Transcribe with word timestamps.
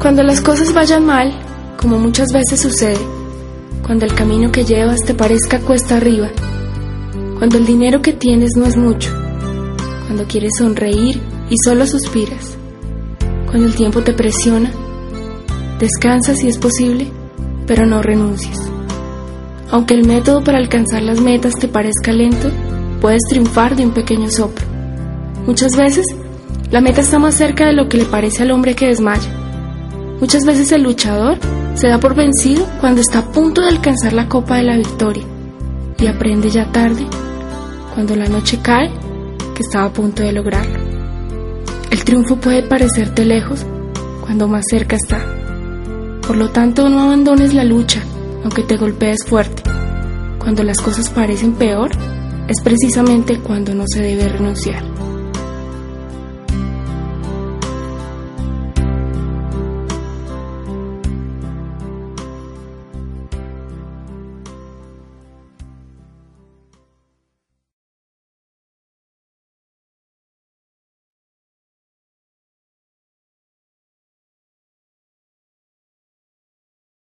Cuando 0.00 0.22
las 0.22 0.40
cosas 0.40 0.72
vayan 0.72 1.04
mal, 1.04 1.32
como 1.76 1.98
muchas 1.98 2.28
veces 2.32 2.60
sucede, 2.60 3.00
cuando 3.84 4.04
el 4.04 4.14
camino 4.14 4.52
que 4.52 4.64
llevas 4.64 5.00
te 5.04 5.12
parezca 5.12 5.58
cuesta 5.58 5.96
arriba, 5.96 6.28
cuando 7.36 7.58
el 7.58 7.66
dinero 7.66 8.00
que 8.00 8.12
tienes 8.12 8.52
no 8.56 8.64
es 8.66 8.76
mucho, 8.76 9.12
cuando 10.06 10.24
quieres 10.28 10.52
sonreír 10.56 11.20
y 11.50 11.56
solo 11.64 11.84
suspiras, 11.84 12.56
cuando 13.46 13.66
el 13.66 13.74
tiempo 13.74 14.00
te 14.02 14.12
presiona, 14.12 14.70
descansa 15.80 16.36
si 16.36 16.46
es 16.46 16.58
posible, 16.58 17.08
pero 17.66 17.84
no 17.84 18.00
renuncies. 18.00 18.58
Aunque 19.68 19.94
el 19.94 20.06
método 20.06 20.44
para 20.44 20.58
alcanzar 20.58 21.02
las 21.02 21.20
metas 21.20 21.54
te 21.54 21.66
parezca 21.66 22.12
lento, 22.12 22.52
puedes 23.00 23.22
triunfar 23.28 23.74
de 23.74 23.84
un 23.84 23.92
pequeño 23.92 24.30
soplo. 24.30 24.64
Muchas 25.44 25.76
veces, 25.76 26.06
la 26.70 26.80
meta 26.80 27.00
está 27.00 27.18
más 27.18 27.34
cerca 27.34 27.66
de 27.66 27.72
lo 27.72 27.88
que 27.88 27.98
le 27.98 28.04
parece 28.04 28.44
al 28.44 28.52
hombre 28.52 28.76
que 28.76 28.86
desmaya. 28.86 29.37
Muchas 30.20 30.44
veces 30.44 30.72
el 30.72 30.82
luchador 30.82 31.38
se 31.74 31.88
da 31.88 31.98
por 32.00 32.14
vencido 32.14 32.66
cuando 32.80 33.00
está 33.00 33.20
a 33.20 33.32
punto 33.32 33.60
de 33.60 33.68
alcanzar 33.68 34.12
la 34.12 34.28
copa 34.28 34.56
de 34.56 34.64
la 34.64 34.76
victoria 34.76 35.24
y 35.98 36.06
aprende 36.06 36.50
ya 36.50 36.70
tarde, 36.70 37.06
cuando 37.94 38.16
la 38.16 38.28
noche 38.28 38.58
cae, 38.62 38.90
que 39.54 39.62
estaba 39.62 39.86
a 39.86 39.92
punto 39.92 40.22
de 40.22 40.32
lograrlo. 40.32 40.78
El 41.90 42.04
triunfo 42.04 42.36
puede 42.36 42.62
parecerte 42.62 43.24
lejos 43.24 43.64
cuando 44.20 44.48
más 44.48 44.64
cerca 44.68 44.96
está. 44.96 45.24
Por 46.26 46.36
lo 46.36 46.50
tanto, 46.50 46.88
no 46.88 47.00
abandones 47.00 47.54
la 47.54 47.64
lucha, 47.64 48.02
aunque 48.42 48.62
te 48.62 48.76
golpees 48.76 49.24
fuerte. 49.24 49.62
Cuando 50.38 50.62
las 50.62 50.80
cosas 50.80 51.10
parecen 51.10 51.54
peor, 51.54 51.90
es 52.48 52.60
precisamente 52.62 53.38
cuando 53.38 53.74
no 53.74 53.84
se 53.86 54.02
debe 54.02 54.28
renunciar. 54.28 54.82